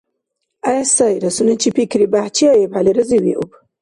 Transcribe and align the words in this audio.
—ГӀе, 0.63 0.81
сайра,— 0.95 1.29
сунечи 1.35 1.69
пикри 1.75 2.05
бяхӀчиаибхӀели, 2.13 2.91
разииуб. 2.97 3.49